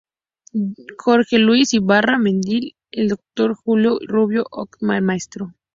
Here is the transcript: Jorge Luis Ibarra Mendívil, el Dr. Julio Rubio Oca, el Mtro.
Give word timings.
Jorge 0.97 1.37
Luis 1.37 1.75
Ibarra 1.75 2.17
Mendívil, 2.17 2.75
el 2.89 3.09
Dr. 3.09 3.53
Julio 3.53 3.99
Rubio 4.07 4.47
Oca, 4.49 4.79
el 4.97 5.03
Mtro. 5.03 5.53